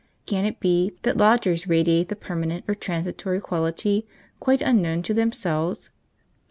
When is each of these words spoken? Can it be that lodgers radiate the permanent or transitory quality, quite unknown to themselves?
Can 0.25 0.45
it 0.45 0.59
be 0.59 0.95
that 1.03 1.15
lodgers 1.15 1.67
radiate 1.67 2.09
the 2.09 2.15
permanent 2.15 2.65
or 2.67 2.73
transitory 2.73 3.39
quality, 3.39 4.07
quite 4.39 4.63
unknown 4.63 5.03
to 5.03 5.13
themselves? 5.13 5.91